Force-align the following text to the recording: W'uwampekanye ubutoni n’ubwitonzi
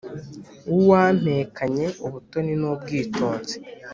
W'uwampekanye 0.71 1.85
ubutoni 2.05 2.53
n’ubwitonzi 2.59 3.55